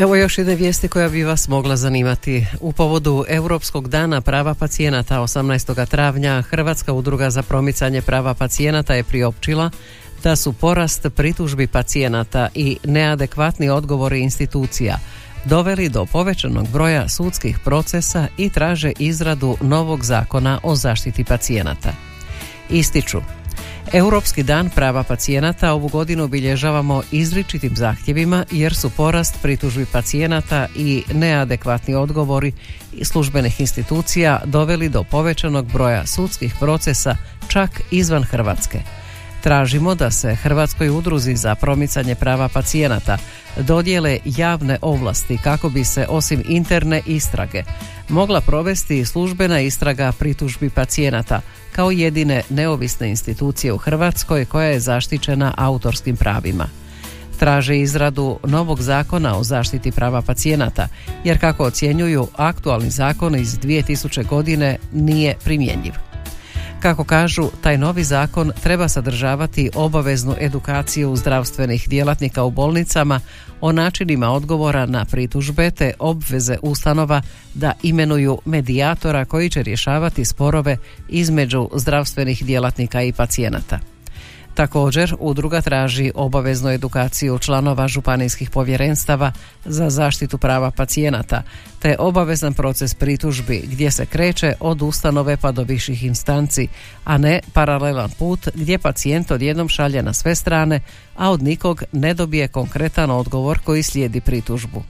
Evo 0.00 0.16
još 0.16 0.38
jedne 0.38 0.54
vijesti 0.54 0.88
koja 0.88 1.08
bi 1.08 1.24
vas 1.24 1.48
mogla 1.48 1.76
zanimati. 1.76 2.46
U 2.60 2.72
povodu 2.72 3.24
Europskog 3.28 3.88
dana 3.88 4.20
prava 4.20 4.54
pacijenata 4.54 5.20
18. 5.20 5.86
travnja 5.86 6.42
Hrvatska 6.42 6.92
udruga 6.92 7.30
za 7.30 7.42
promicanje 7.42 8.02
prava 8.02 8.34
pacijenata 8.34 8.94
je 8.94 9.04
priopćila 9.04 9.70
da 10.22 10.36
su 10.36 10.52
porast 10.52 11.06
pritužbi 11.16 11.66
pacijenata 11.66 12.48
i 12.54 12.78
neadekvatni 12.84 13.68
odgovori 13.68 14.20
institucija 14.20 14.98
doveli 15.44 15.88
do 15.88 16.06
povećanog 16.06 16.68
broja 16.68 17.08
sudskih 17.08 17.58
procesa 17.58 18.26
i 18.36 18.50
traže 18.50 18.92
izradu 18.98 19.56
novog 19.60 20.04
zakona 20.04 20.60
o 20.62 20.74
zaštiti 20.74 21.24
pacijenata. 21.24 21.92
Ističu 22.70 23.18
Europski 23.92 24.42
dan 24.42 24.70
prava 24.70 25.02
pacijenata 25.02 25.72
ovu 25.72 25.88
godinu 25.88 26.24
obilježavamo 26.24 27.02
izričitim 27.12 27.76
zahtjevima 27.76 28.44
jer 28.50 28.74
su 28.74 28.90
porast 28.90 29.34
pritužbi 29.42 29.86
pacijenata 29.92 30.66
i 30.76 31.02
neadekvatni 31.12 31.94
odgovori 31.94 32.52
službenih 33.02 33.60
institucija 33.60 34.40
doveli 34.44 34.88
do 34.88 35.04
povećanog 35.04 35.72
broja 35.72 36.06
sudskih 36.06 36.54
procesa 36.60 37.16
čak 37.48 37.70
izvan 37.90 38.22
Hrvatske. 38.22 38.78
Tražimo 39.42 39.94
da 39.94 40.10
se 40.10 40.34
Hrvatskoj 40.34 40.90
udruzi 40.90 41.36
za 41.36 41.54
promicanje 41.54 42.14
prava 42.14 42.48
pacijenata 42.48 43.18
dodijele 43.56 44.18
javne 44.24 44.78
ovlasti 44.82 45.38
kako 45.44 45.68
bi 45.68 45.84
se 45.84 46.06
osim 46.08 46.42
interne 46.48 47.02
istrage 47.06 47.64
mogla 48.08 48.40
provesti 48.40 49.04
službena 49.04 49.60
istraga 49.60 50.12
pritužbi 50.12 50.70
pacijenata 50.70 51.40
kao 51.72 51.90
jedine 51.90 52.42
neovisne 52.50 53.10
institucije 53.10 53.72
u 53.72 53.76
Hrvatskoj 53.78 54.44
koja 54.44 54.66
je 54.66 54.80
zaštićena 54.80 55.54
autorskim 55.56 56.16
pravima. 56.16 56.68
Traže 57.38 57.78
izradu 57.78 58.38
novog 58.44 58.80
zakona 58.82 59.38
o 59.38 59.44
zaštiti 59.44 59.92
prava 59.92 60.22
pacijenata, 60.22 60.88
jer 61.24 61.40
kako 61.40 61.64
ocjenjuju 61.64 62.28
aktualni 62.36 62.90
zakon 62.90 63.36
iz 63.36 63.58
2000 63.58 64.26
godine 64.26 64.78
nije 64.92 65.34
primjenjiv. 65.44 66.07
Kako 66.82 67.04
kažu, 67.04 67.48
taj 67.60 67.78
novi 67.78 68.04
zakon 68.04 68.52
treba 68.62 68.88
sadržavati 68.88 69.70
obaveznu 69.74 70.34
edukaciju 70.40 71.16
zdravstvenih 71.16 71.88
djelatnika 71.88 72.44
u 72.44 72.50
bolnicama 72.50 73.20
o 73.60 73.72
načinima 73.72 74.30
odgovora 74.30 74.86
na 74.86 75.04
pritužbe 75.04 75.70
te 75.70 75.92
obveze 75.98 76.56
ustanova 76.62 77.22
da 77.54 77.72
imenuju 77.82 78.38
medijatora 78.44 79.24
koji 79.24 79.50
će 79.50 79.62
rješavati 79.62 80.24
sporove 80.24 80.76
između 81.08 81.68
zdravstvenih 81.74 82.44
djelatnika 82.44 83.02
i 83.02 83.12
pacijenata. 83.12 83.78
Također, 84.58 85.14
udruga 85.18 85.60
traži 85.60 86.12
obaveznu 86.14 86.70
edukaciju 86.70 87.38
članova 87.38 87.88
županijskih 87.88 88.50
povjerenstava 88.50 89.32
za 89.64 89.90
zaštitu 89.90 90.38
prava 90.38 90.70
pacijenata, 90.70 91.42
te 91.78 91.96
obavezan 91.98 92.54
proces 92.54 92.94
pritužbi 92.94 93.62
gdje 93.66 93.90
se 93.90 94.06
kreće 94.06 94.54
od 94.60 94.82
ustanove 94.82 95.36
pa 95.36 95.52
do 95.52 95.62
viših 95.62 96.04
instanci, 96.04 96.68
a 97.04 97.18
ne 97.18 97.40
paralelan 97.52 98.10
put 98.18 98.48
gdje 98.54 98.78
pacijent 98.78 99.30
odjednom 99.30 99.68
šalje 99.68 100.02
na 100.02 100.12
sve 100.12 100.34
strane, 100.34 100.80
a 101.16 101.30
od 101.30 101.42
nikog 101.42 101.82
ne 101.92 102.14
dobije 102.14 102.48
konkretan 102.48 103.10
odgovor 103.10 103.58
koji 103.58 103.82
slijedi 103.82 104.20
pritužbu. 104.20 104.82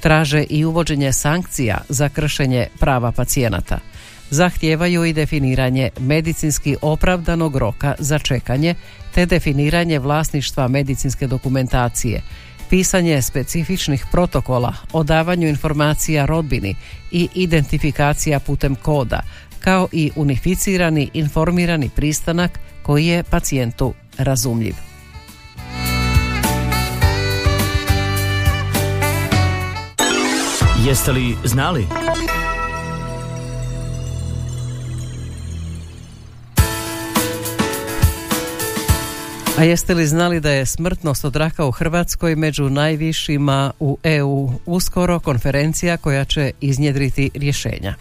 Traže 0.00 0.42
i 0.42 0.64
uvođenje 0.64 1.12
sankcija 1.12 1.78
za 1.88 2.08
kršenje 2.08 2.66
prava 2.78 3.12
pacijenata. 3.12 3.78
Zahtijevaju 4.30 5.04
i 5.04 5.12
definiranje 5.12 5.90
medicinski 6.00 6.76
opravdanog 6.82 7.56
roka 7.56 7.94
za 7.98 8.18
čekanje 8.18 8.74
te 9.14 9.26
definiranje 9.26 9.98
vlasništva 9.98 10.68
medicinske 10.68 11.26
dokumentacije, 11.26 12.22
pisanje 12.70 13.22
specifičnih 13.22 14.04
protokola 14.12 14.74
o 14.92 15.02
davanju 15.02 15.48
informacija 15.48 16.26
rodbini 16.26 16.74
i 17.10 17.28
identifikacija 17.34 18.40
putem 18.40 18.74
koda, 18.74 19.22
kao 19.60 19.88
i 19.92 20.10
unificirani 20.16 21.10
informirani 21.14 21.90
pristanak 21.96 22.58
koji 22.82 23.06
je 23.06 23.22
pacijentu 23.22 23.94
razumljiv. 24.18 24.74
Jeste 30.84 31.12
li 31.12 31.36
znali? 31.44 31.86
A 39.58 39.64
jeste 39.64 39.94
li 39.94 40.06
znali 40.06 40.40
da 40.40 40.50
je 40.50 40.66
smrtnost 40.66 41.24
od 41.24 41.36
raka 41.36 41.64
u 41.64 41.70
Hrvatskoj 41.70 42.36
među 42.36 42.70
najvišima 42.70 43.72
u 43.80 43.98
EU 44.02 44.50
uskoro 44.66 45.20
konferencija 45.20 45.96
koja 45.96 46.24
će 46.24 46.50
iznjedriti 46.60 47.30
rješenja? 47.34 47.94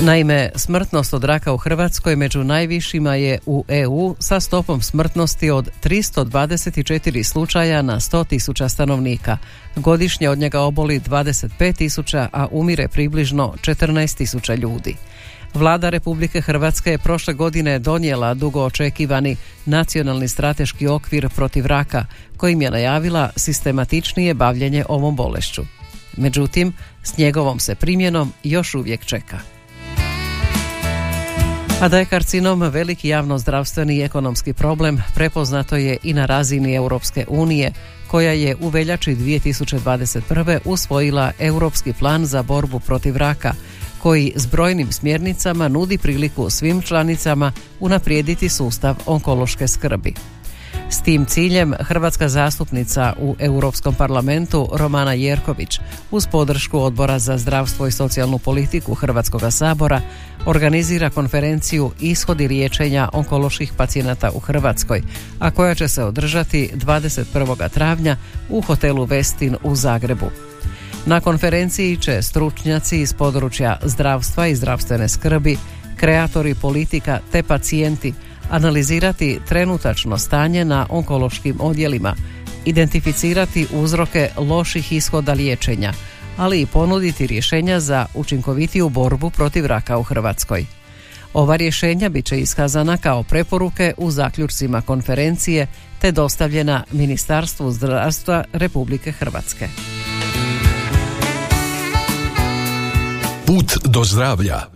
Naime, 0.00 0.50
smrtnost 0.56 1.14
od 1.14 1.24
raka 1.24 1.52
u 1.52 1.56
Hrvatskoj 1.56 2.16
među 2.16 2.44
najvišima 2.44 3.14
je 3.14 3.38
u 3.46 3.64
EU 3.68 4.16
sa 4.18 4.40
stopom 4.40 4.82
smrtnosti 4.82 5.50
od 5.50 5.70
324 5.82 7.22
slučaja 7.22 7.82
na 7.82 8.00
100 8.00 8.26
tisuća 8.26 8.68
stanovnika. 8.68 9.38
Godišnje 9.76 10.28
od 10.28 10.38
njega 10.38 10.60
oboli 10.60 11.00
25 11.00 11.76
tisuća, 11.76 12.28
a 12.32 12.46
umire 12.50 12.88
približno 12.88 13.54
14 13.60 14.16
tisuća 14.16 14.54
ljudi. 14.54 14.96
Vlada 15.54 15.88
Republike 15.88 16.40
Hrvatske 16.40 16.90
je 16.90 16.98
prošle 16.98 17.34
godine 17.34 17.78
donijela 17.78 18.34
dugo 18.34 18.64
očekivani 18.64 19.36
nacionalni 19.66 20.28
strateški 20.28 20.86
okvir 20.86 21.28
protiv 21.28 21.66
raka, 21.66 22.04
kojim 22.36 22.62
je 22.62 22.70
najavila 22.70 23.30
sistematičnije 23.36 24.34
bavljenje 24.34 24.84
ovom 24.88 25.16
bolešću. 25.16 25.62
Međutim, 26.16 26.72
s 27.02 27.18
njegovom 27.18 27.58
se 27.58 27.74
primjenom 27.74 28.32
još 28.44 28.74
uvijek 28.74 29.04
čeka. 29.04 29.38
A 31.80 31.88
da 31.88 31.98
je 31.98 32.04
karcinom 32.04 32.62
veliki 32.62 33.08
javnozdravstveni 33.08 33.96
i 33.96 34.02
ekonomski 34.02 34.52
problem 34.52 35.02
prepoznato 35.14 35.76
je 35.76 35.96
i 36.02 36.14
na 36.14 36.26
razini 36.26 36.74
Europske 36.74 37.24
unije, 37.28 37.72
koja 38.06 38.32
je 38.32 38.56
u 38.60 38.68
veljači 38.68 39.14
2021. 39.16 40.58
usvojila 40.64 41.32
Europski 41.38 41.92
plan 41.92 42.26
za 42.26 42.42
borbu 42.42 42.80
protiv 42.80 43.16
raka, 43.16 43.54
koji 44.02 44.32
s 44.36 44.46
brojnim 44.46 44.92
smjernicama 44.92 45.68
nudi 45.68 45.98
priliku 45.98 46.50
svim 46.50 46.82
članicama 46.82 47.52
unaprijediti 47.80 48.48
sustav 48.48 48.96
onkološke 49.06 49.68
skrbi. 49.68 50.14
S 50.90 51.02
tim 51.02 51.26
ciljem 51.26 51.74
hrvatska 51.80 52.28
zastupnica 52.28 53.14
u 53.20 53.36
Europskom 53.38 53.94
parlamentu 53.94 54.68
Romana 54.72 55.12
Jerković 55.12 55.80
uz 56.10 56.26
podršku 56.26 56.78
Odbora 56.78 57.18
za 57.18 57.38
zdravstvo 57.38 57.86
i 57.86 57.92
socijalnu 57.92 58.38
politiku 58.38 58.94
Hrvatskoga 58.94 59.50
sabora 59.50 60.00
organizira 60.46 61.10
konferenciju 61.10 61.90
Ishodi 62.00 62.48
liječenja 62.48 63.08
onkoloških 63.12 63.72
pacijenata 63.76 64.30
u 64.34 64.38
Hrvatskoj, 64.38 65.02
a 65.38 65.50
koja 65.50 65.74
će 65.74 65.88
se 65.88 66.04
održati 66.04 66.70
21. 66.74 67.70
travnja 67.70 68.16
u 68.48 68.60
hotelu 68.60 69.04
Vestin 69.04 69.56
u 69.62 69.74
Zagrebu. 69.74 70.51
Na 71.06 71.20
konferenciji 71.20 71.96
će 71.96 72.22
stručnjaci 72.22 73.00
iz 73.00 73.12
područja 73.12 73.78
zdravstva 73.82 74.46
i 74.46 74.54
zdravstvene 74.54 75.08
skrbi, 75.08 75.58
kreatori 75.96 76.54
politika 76.54 77.20
te 77.32 77.42
pacijenti 77.42 78.14
analizirati 78.50 79.40
trenutačno 79.48 80.18
stanje 80.18 80.64
na 80.64 80.86
onkološkim 80.90 81.56
odjelima, 81.60 82.14
identificirati 82.64 83.66
uzroke 83.72 84.30
loših 84.36 84.92
ishoda 84.92 85.32
liječenja, 85.32 85.92
ali 86.36 86.60
i 86.60 86.66
ponuditi 86.66 87.26
rješenja 87.26 87.80
za 87.80 88.06
učinkovitiju 88.14 88.88
borbu 88.88 89.30
protiv 89.30 89.66
raka 89.66 89.98
u 89.98 90.02
Hrvatskoj. 90.02 90.66
Ova 91.34 91.56
rješenja 91.56 92.08
bit 92.08 92.24
će 92.24 92.40
iskazana 92.40 92.96
kao 92.96 93.22
preporuke 93.22 93.94
u 93.96 94.10
zaključcima 94.10 94.80
konferencije 94.80 95.66
te 95.98 96.12
dostavljena 96.12 96.84
Ministarstvu 96.92 97.70
zdravstva 97.70 98.44
Republike 98.52 99.12
Hrvatske. 99.12 99.68
Put 103.52 103.84
do 103.84 104.04
zdravlja. 104.04 104.71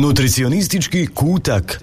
Nutricionistički 0.00 1.06
kutak. 1.06 1.82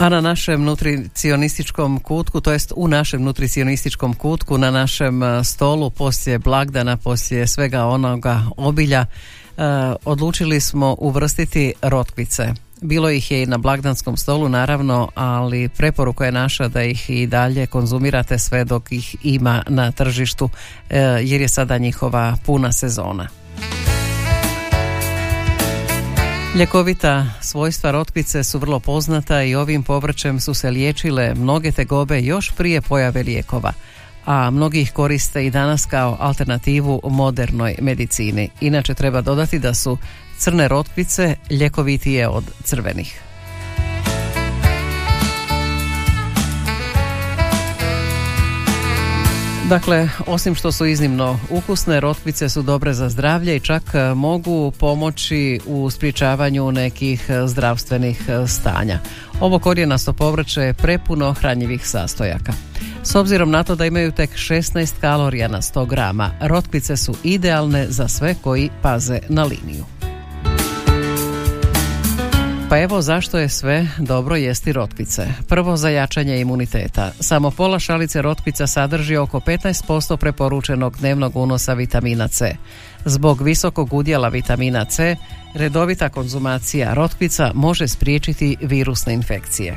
A 0.00 0.08
na 0.08 0.20
našem 0.20 0.64
nutricionističkom 0.64 2.00
kutku, 2.00 2.40
to 2.40 2.52
jest 2.52 2.72
u 2.76 2.88
našem 2.88 3.22
nutricionističkom 3.22 4.14
kutku, 4.14 4.58
na 4.58 4.70
našem 4.70 5.22
e, 5.22 5.44
stolu 5.44 5.90
poslije 5.90 6.38
blagdana, 6.38 6.96
poslije 6.96 7.46
svega 7.46 7.84
onoga 7.84 8.42
obilja, 8.56 9.00
e, 9.00 9.06
odlučili 10.04 10.60
smo 10.60 10.96
uvrstiti 10.98 11.72
rotkvice. 11.82 12.54
Bilo 12.82 13.10
ih 13.10 13.30
je 13.30 13.42
i 13.42 13.46
na 13.46 13.58
blagdanskom 13.58 14.16
stolu 14.16 14.48
naravno, 14.48 15.08
ali 15.14 15.68
preporuka 15.68 16.24
je 16.24 16.32
naša 16.32 16.68
da 16.68 16.82
ih 16.82 17.10
i 17.10 17.26
dalje 17.26 17.66
konzumirate 17.66 18.38
sve 18.38 18.64
dok 18.64 18.92
ih 18.92 19.16
ima 19.22 19.62
na 19.68 19.92
tržištu 19.92 20.50
e, 20.90 21.00
jer 21.00 21.40
je 21.40 21.48
sada 21.48 21.78
njihova 21.78 22.36
puna 22.46 22.72
sezona. 22.72 23.28
Ljekovita 26.54 27.26
svojstva 27.40 27.90
rotkvice 27.90 28.44
su 28.44 28.58
vrlo 28.58 28.80
poznata 28.80 29.42
i 29.42 29.54
ovim 29.54 29.82
povrćem 29.82 30.40
su 30.40 30.54
se 30.54 30.70
liječile 30.70 31.34
mnoge 31.34 31.72
tegobe 31.72 32.20
još 32.20 32.50
prije 32.56 32.80
pojave 32.80 33.22
lijekova, 33.22 33.72
a 34.26 34.50
mnogi 34.50 34.80
ih 34.80 34.92
koriste 34.92 35.46
i 35.46 35.50
danas 35.50 35.86
kao 35.86 36.16
alternativu 36.20 37.00
modernoj 37.04 37.76
medicini. 37.80 38.48
Inače 38.60 38.94
treba 38.94 39.20
dodati 39.20 39.58
da 39.58 39.74
su 39.74 39.98
crne 40.40 40.68
rotkvice 40.68 41.36
ljekovitije 41.50 42.28
od 42.28 42.44
crvenih. 42.64 43.20
Dakle, 49.70 50.08
osim 50.26 50.54
što 50.54 50.72
su 50.72 50.86
iznimno 50.86 51.38
ukusne, 51.50 52.00
rotkvice 52.00 52.48
su 52.48 52.62
dobre 52.62 52.94
za 52.94 53.08
zdravlje 53.08 53.56
i 53.56 53.60
čak 53.60 53.82
e, 53.94 54.14
mogu 54.14 54.70
pomoći 54.70 55.60
u 55.66 55.90
sprječavanju 55.90 56.72
nekih 56.72 57.30
e, 57.30 57.46
zdravstvenih 57.46 58.28
e, 58.28 58.46
stanja. 58.46 58.98
Ovo 59.40 59.58
korijenasto 59.58 60.12
povrće 60.12 60.60
je 60.60 60.74
prepuno 60.74 61.32
hranjivih 61.32 61.86
sastojaka. 61.86 62.52
S 63.02 63.14
obzirom 63.14 63.50
na 63.50 63.62
to 63.62 63.74
da 63.74 63.86
imaju 63.86 64.12
tek 64.12 64.30
16 64.30 64.92
kalorija 65.00 65.48
na 65.48 65.60
100 65.60 65.86
grama, 65.86 66.30
rotkvice 66.40 66.96
su 66.96 67.14
idealne 67.24 67.86
za 67.88 68.08
sve 68.08 68.34
koji 68.42 68.70
paze 68.82 69.18
na 69.28 69.44
liniju. 69.44 69.99
Pa 72.70 72.78
evo 72.78 73.02
zašto 73.02 73.38
je 73.38 73.48
sve 73.48 73.86
dobro 73.98 74.36
jesti 74.36 74.72
rotkvice. 74.72 75.26
Prvo 75.48 75.76
za 75.76 75.88
jačanje 75.88 76.40
imuniteta. 76.40 77.12
Samo 77.20 77.50
pola 77.50 77.78
šalice 77.78 78.22
rotkvica 78.22 78.66
sadrži 78.66 79.16
oko 79.16 79.40
15% 79.40 80.16
preporučenog 80.16 80.96
dnevnog 80.98 81.36
unosa 81.36 81.74
vitamina 81.74 82.28
C. 82.28 82.56
Zbog 83.04 83.42
visokog 83.42 83.92
udjela 83.92 84.28
vitamina 84.28 84.84
C, 84.84 85.16
redovita 85.54 86.08
konzumacija 86.08 86.94
rotkvica 86.94 87.52
može 87.54 87.88
spriječiti 87.88 88.56
virusne 88.60 89.14
infekcije. 89.14 89.76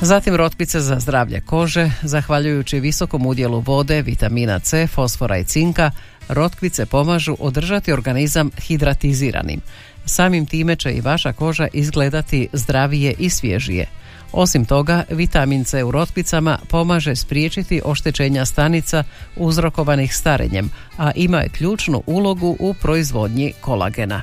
Zatim 0.00 0.36
rotkvice 0.36 0.80
za 0.80 1.00
zdravlje 1.00 1.40
kože, 1.40 1.90
zahvaljujući 2.02 2.80
visokom 2.80 3.26
udjelu 3.26 3.60
vode, 3.60 4.02
vitamina 4.02 4.58
C, 4.58 4.86
fosfora 4.86 5.38
i 5.38 5.44
cinka, 5.44 5.90
rotkvice 6.30 6.86
pomažu 6.86 7.36
održati 7.38 7.92
organizam 7.92 8.50
hidratiziranim. 8.60 9.60
Samim 10.04 10.46
time 10.46 10.76
će 10.76 10.92
i 10.92 11.00
vaša 11.00 11.32
koža 11.32 11.68
izgledati 11.72 12.48
zdravije 12.52 13.14
i 13.18 13.30
svježije. 13.30 13.86
Osim 14.32 14.64
toga, 14.64 15.04
vitamin 15.10 15.64
C 15.64 15.84
u 15.84 15.90
rotkvicama 15.90 16.58
pomaže 16.68 17.16
spriječiti 17.16 17.82
oštećenja 17.84 18.44
stanica 18.44 19.04
uzrokovanih 19.36 20.16
starenjem, 20.16 20.70
a 20.98 21.10
ima 21.14 21.38
je 21.38 21.48
ključnu 21.48 22.02
ulogu 22.06 22.56
u 22.58 22.74
proizvodnji 22.74 23.52
kolagena. 23.60 24.22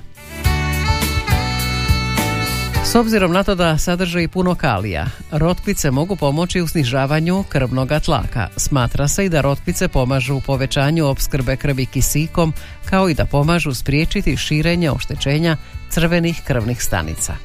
S 2.88 2.96
obzirom 2.96 3.32
na 3.32 3.44
to 3.44 3.56
da 3.56 3.78
sadrže 3.78 4.24
i 4.24 4.28
puno 4.28 4.56
kalija, 4.56 5.06
rotkvice 5.32 5.92
mogu 5.92 6.16
pomoći 6.16 6.62
u 6.62 6.68
snižavanju 6.68 7.44
krvnog 7.50 7.90
tlaka. 8.06 8.48
Smatra 8.58 9.08
se 9.08 9.26
i 9.26 9.30
da 9.30 9.42
rotkvice 9.42 9.88
pomažu 9.88 10.36
u 10.36 10.42
povećanju 10.42 11.08
opskrbe 11.08 11.56
krvi 11.56 11.86
kisikom, 11.86 12.54
kao 12.90 13.10
i 13.10 13.14
da 13.14 13.26
pomažu 13.26 13.74
spriječiti 13.74 14.38
širenje 14.38 14.92
oštećenja 14.92 15.58
crvenih 15.90 16.42
krvnih 16.44 16.84
stanica. 16.84 17.36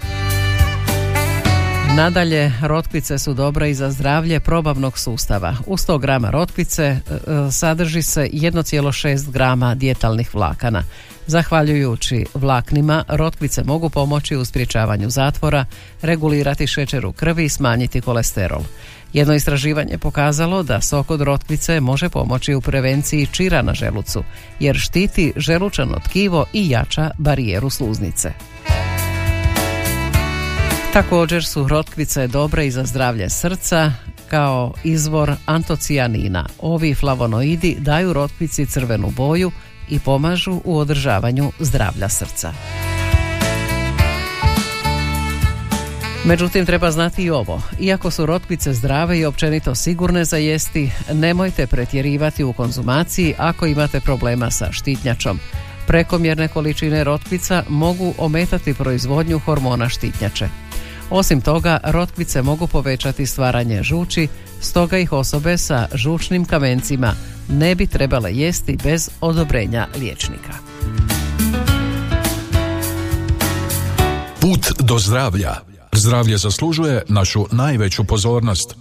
Nadalje, 1.97 2.53
rotkvice 2.63 3.19
su 3.19 3.35
dobre 3.35 3.71
i 3.71 3.75
za 3.75 3.91
zdravlje 3.91 4.41
probavnog 4.41 4.99
sustava. 4.99 5.57
U 5.67 5.77
100 5.77 6.01
grama 6.01 6.31
rotkvice 6.31 6.85
e, 6.85 6.97
e, 6.97 7.51
sadrži 7.51 8.03
se 8.03 8.29
1,6 8.33 9.31
grama 9.31 9.75
djetalnih 9.75 10.35
vlakana. 10.35 10.83
Zahvaljujući 11.27 12.27
vlaknima, 12.35 13.05
rotkvice 13.09 13.65
mogu 13.65 13.91
pomoći 13.91 14.37
u 14.37 14.45
sprječavanju 14.45 15.11
zatvora, 15.11 15.65
regulirati 16.03 16.67
šećer 16.67 17.07
u 17.07 17.13
krvi 17.13 17.45
i 17.45 17.49
smanjiti 17.49 18.01
kolesterol. 18.01 18.63
Jedno 19.13 19.35
istraživanje 19.35 19.99
pokazalo 19.99 20.63
da 20.63 20.81
sok 20.81 21.11
od 21.11 21.21
rotkvice 21.21 21.81
može 21.81 22.09
pomoći 22.09 22.55
u 22.55 22.61
prevenciji 22.61 23.27
čira 23.27 23.63
na 23.63 23.75
želucu, 23.75 24.23
jer 24.61 24.77
štiti 24.77 25.33
želučano 25.37 25.99
tkivo 26.05 26.45
i 26.53 26.71
jača 26.71 27.11
barijeru 27.19 27.71
sluznice. 27.71 28.33
Također 30.93 31.45
su 31.45 31.69
rotkvice 31.69 32.27
dobre 32.27 32.67
i 32.67 32.71
za 32.71 32.85
zdravlje 32.85 33.31
srca 33.31 33.93
kao 34.31 34.73
izvor 34.85 35.33
antocijanina. 35.47 36.47
Ovi 36.61 36.95
flavonoidi 36.95 37.77
daju 37.81 38.13
rotkvici 38.13 38.67
crvenu 38.67 39.11
boju 39.11 39.51
i 39.89 39.99
pomažu 39.99 40.61
u 40.65 40.79
održavanju 40.79 41.53
zdravlja 41.61 42.09
srca. 42.09 42.53
Međutim, 46.25 46.67
treba 46.67 46.91
znati 46.91 47.23
i 47.23 47.31
ovo. 47.31 47.63
Iako 47.81 48.11
su 48.11 48.27
rotkvice 48.27 48.73
zdrave 48.73 49.19
i 49.19 49.25
općenito 49.25 49.75
sigurne 49.75 50.25
za 50.25 50.37
jesti, 50.37 50.91
nemojte 51.13 51.67
pretjerivati 51.67 52.45
u 52.45 52.53
konzumaciji 52.53 53.35
ako 53.39 53.67
imate 53.67 54.01
problema 54.01 54.51
sa 54.51 54.73
štitnjačom. 54.73 55.41
Prekomjerne 55.87 56.49
količine 56.49 57.05
rotkvica 57.05 57.65
mogu 57.69 58.15
ometati 58.19 58.75
proizvodnju 58.75 59.39
hormona 59.39 59.89
štitnjače. 59.89 60.49
Osim 61.11 61.41
toga, 61.41 61.79
rotkvice 61.85 62.43
mogu 62.43 62.67
povećati 62.67 63.27
stvaranje 63.27 63.83
žuči, 63.83 64.29
stoga 64.63 64.99
ih 64.99 65.13
osobe 65.13 65.59
sa 65.59 65.89
žučnim 65.95 66.45
kamencima 66.45 67.15
ne 67.49 67.75
bi 67.75 67.87
trebale 67.87 68.33
jesti 68.33 68.79
bez 68.85 69.11
odobrenja 69.21 69.87
liječnika. 69.99 70.53
Put 74.41 74.73
do 74.79 74.99
zdravlja. 74.99 75.55
Zdravlje 75.93 76.37
zaslužuje 76.37 77.03
našu 77.09 77.47
najveću 77.53 78.05
pozornost. 78.05 78.77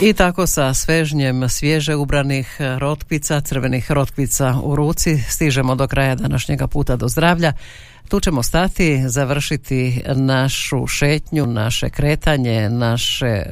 I 0.00 0.12
tako 0.12 0.46
sa 0.46 0.74
svežnjem 0.74 1.48
svježe 1.48 1.94
ubranih 1.94 2.56
rotkvica, 2.78 3.40
crvenih 3.40 3.92
rotkvica 3.92 4.54
u 4.62 4.76
ruci, 4.76 5.18
stižemo 5.28 5.74
do 5.74 5.88
kraja 5.88 6.14
današnjega 6.14 6.66
puta 6.66 6.96
do 6.96 7.08
zdravlja. 7.08 7.52
Tu 8.08 8.20
ćemo 8.20 8.42
stati, 8.42 9.08
završiti 9.08 10.02
našu 10.14 10.86
šetnju, 10.86 11.46
naše 11.46 11.90
kretanje, 11.90 12.70
naše, 12.70 13.42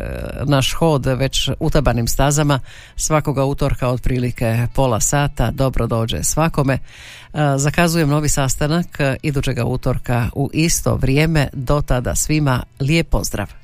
naš 0.44 0.72
hod 0.72 1.06
već 1.06 1.50
utabanim 1.60 2.08
stazama 2.08 2.60
svakoga 2.96 3.44
utorka 3.44 3.88
otprilike 3.88 4.66
pola 4.74 5.00
sata, 5.00 5.50
dobro 5.50 5.86
dođe 5.86 6.22
svakome. 6.22 6.78
Zakazujem 7.56 8.08
novi 8.08 8.28
sastanak 8.28 8.98
idućega 9.22 9.64
utorka 9.64 10.30
u 10.34 10.50
isto 10.52 10.96
vrijeme, 10.96 11.48
do 11.52 11.80
tada 11.80 12.14
svima 12.14 12.62
lijep 12.80 13.08
pozdrav. 13.08 13.63